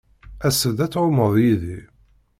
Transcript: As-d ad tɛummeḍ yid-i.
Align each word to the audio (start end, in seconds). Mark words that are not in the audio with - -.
As-d 0.47 0.77
ad 0.85 0.91
tɛummeḍ 0.91 1.33
yid-i. 1.43 1.79